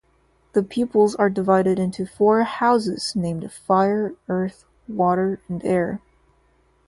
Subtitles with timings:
[0.53, 6.01] The pupils are divided into four "houses" named Fire, Earth, Water and Air.